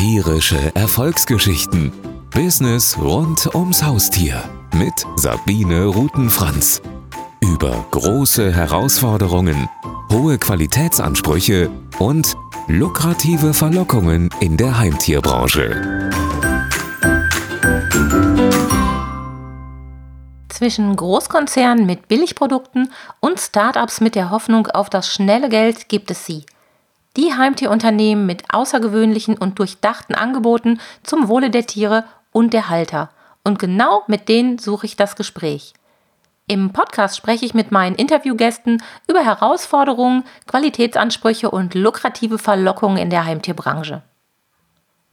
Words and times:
Tierische 0.00 0.74
Erfolgsgeschichten. 0.74 1.92
Business 2.30 2.96
rund 2.96 3.54
ums 3.54 3.84
Haustier 3.84 4.42
mit 4.74 4.94
Sabine 5.16 5.84
Rutenfranz. 5.84 6.80
Über 7.42 7.84
große 7.90 8.50
Herausforderungen, 8.50 9.68
hohe 10.10 10.38
Qualitätsansprüche 10.38 11.70
und 11.98 12.34
lukrative 12.66 13.52
Verlockungen 13.52 14.30
in 14.40 14.56
der 14.56 14.78
Heimtierbranche. 14.78 16.10
Zwischen 20.48 20.96
Großkonzernen 20.96 21.84
mit 21.84 22.08
Billigprodukten 22.08 22.90
und 23.20 23.38
Startups 23.38 24.00
mit 24.00 24.14
der 24.14 24.30
Hoffnung 24.30 24.66
auf 24.68 24.88
das 24.88 25.12
schnelle 25.12 25.50
Geld 25.50 25.90
gibt 25.90 26.10
es 26.10 26.24
sie– 26.24 26.46
die 27.16 27.34
Heimtierunternehmen 27.34 28.26
mit 28.26 28.44
außergewöhnlichen 28.52 29.36
und 29.36 29.58
durchdachten 29.58 30.14
Angeboten 30.14 30.80
zum 31.02 31.28
Wohle 31.28 31.50
der 31.50 31.66
Tiere 31.66 32.04
und 32.32 32.52
der 32.52 32.68
Halter. 32.68 33.10
Und 33.42 33.58
genau 33.58 34.02
mit 34.06 34.28
denen 34.28 34.58
suche 34.58 34.86
ich 34.86 34.96
das 34.96 35.16
Gespräch. 35.16 35.74
Im 36.46 36.72
Podcast 36.72 37.16
spreche 37.16 37.46
ich 37.46 37.54
mit 37.54 37.70
meinen 37.70 37.94
Interviewgästen 37.94 38.82
über 39.06 39.24
Herausforderungen, 39.24 40.24
Qualitätsansprüche 40.48 41.50
und 41.50 41.74
lukrative 41.74 42.38
Verlockungen 42.38 42.98
in 42.98 43.10
der 43.10 43.24
Heimtierbranche. 43.24 44.02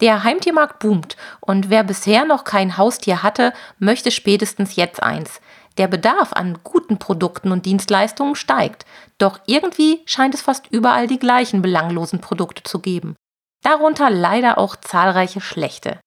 Der 0.00 0.22
Heimtiermarkt 0.22 0.78
boomt 0.78 1.16
und 1.40 1.70
wer 1.70 1.82
bisher 1.82 2.24
noch 2.24 2.44
kein 2.44 2.76
Haustier 2.76 3.22
hatte, 3.22 3.52
möchte 3.78 4.10
spätestens 4.10 4.76
jetzt 4.76 5.02
eins. 5.02 5.40
Der 5.76 5.88
Bedarf 5.88 6.32
an 6.32 6.58
guten 6.62 6.98
Produkten 6.98 7.52
und 7.52 7.66
Dienstleistungen 7.66 8.34
steigt, 8.34 8.84
doch 9.18 9.40
irgendwie 9.46 10.02
scheint 10.06 10.34
es 10.34 10.42
fast 10.42 10.66
überall 10.70 11.06
die 11.06 11.18
gleichen 11.18 11.62
belanglosen 11.62 12.20
Produkte 12.20 12.62
zu 12.62 12.80
geben. 12.80 13.16
Darunter 13.62 14.10
leider 14.10 14.58
auch 14.58 14.76
zahlreiche 14.76 15.40
schlechte. 15.40 15.98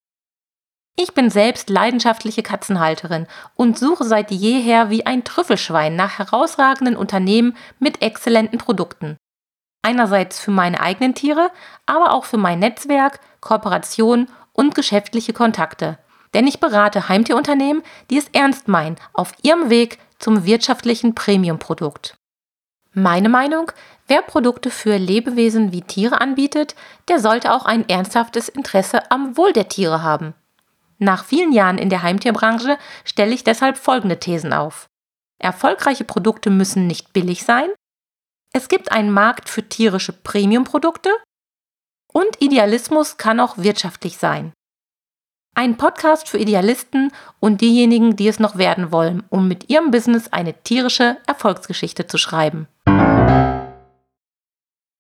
Ich 0.98 1.14
bin 1.14 1.30
selbst 1.30 1.70
leidenschaftliche 1.70 2.44
Katzenhalterin 2.44 3.28
und 3.56 3.80
suche 3.80 4.04
seit 4.04 4.32
jeher 4.32 4.90
wie 4.90 5.06
ein 5.06 5.24
Trüffelschwein 5.24 5.96
nach 5.96 6.20
herausragenden 6.20 6.96
Unternehmen 6.96 7.56
mit 7.80 8.02
exzellenten 8.02 8.60
Produkten. 8.60 9.18
Einerseits 9.82 10.40
für 10.40 10.52
meine 10.52 10.80
eigenen 10.80 11.16
Tiere, 11.16 11.52
aber 11.86 12.14
auch 12.14 12.26
für 12.26 12.38
mein 12.38 12.60
Netzwerk, 12.60 13.20
Kooperation 13.40 14.28
und 14.54 14.76
geschäftliche 14.76 15.34
Kontakte 15.34 15.98
denn 16.34 16.48
ich 16.48 16.60
berate 16.60 17.10
Heimtierunternehmen, 17.10 17.84
die 18.10 18.18
es 18.18 18.28
ernst 18.30 18.68
meinen, 18.68 18.96
auf 19.14 19.34
ihrem 19.42 19.70
Weg 19.70 20.00
zum 20.20 20.46
wirtschaftlichen 20.46 21.16
Premiumprodukt. 21.16 22.16
Meine 22.94 23.30
Meinung, 23.30 23.72
wer 24.08 24.22
Produkte 24.22 24.70
für 24.70 24.98
Lebewesen 24.98 25.72
wie 25.72 25.82
Tiere 25.82 26.20
anbietet, 26.20 26.76
der 27.08 27.20
sollte 27.20 27.54
auch 27.54 27.66
ein 27.66 27.88
ernsthaftes 27.88 28.50
Interesse 28.50 29.10
am 29.12 29.38
Wohl 29.38 29.54
der 29.54 29.70
Tiere 29.70 30.04
haben. 30.04 30.34
Nach 30.98 31.24
vielen 31.24 31.52
Jahren 31.52 31.78
in 31.78 31.90
der 31.90 32.04
Heimtierbranche 32.04 32.78
stelle 33.06 33.34
ich 33.34 33.44
deshalb 33.44 33.78
folgende 33.78 34.20
Thesen 34.20 34.54
auf. 34.54 34.88
Erfolgreiche 35.40 36.04
Produkte 36.04 36.50
müssen 36.50 36.86
nicht 36.86 37.14
billig 37.14 37.44
sein. 37.44 37.70
Es 38.54 38.68
gibt 38.68 38.92
einen 38.92 39.12
Markt 39.12 39.50
für 39.50 39.68
tierische 39.68 40.14
Premiumprodukte. 40.14 41.10
Und 42.12 42.42
Idealismus 42.42 43.16
kann 43.16 43.40
auch 43.40 43.58
wirtschaftlich 43.58 44.18
sein. 44.18 44.52
Ein 45.56 45.78
Podcast 45.78 46.28
für 46.28 46.38
Idealisten 46.38 47.12
und 47.40 47.62
diejenigen, 47.62 48.16
die 48.16 48.28
es 48.28 48.40
noch 48.40 48.58
werden 48.58 48.92
wollen, 48.92 49.24
um 49.30 49.48
mit 49.48 49.70
ihrem 49.70 49.92
Business 49.92 50.30
eine 50.30 50.54
tierische 50.64 51.18
Erfolgsgeschichte 51.28 52.08
zu 52.08 52.18
schreiben. 52.18 52.68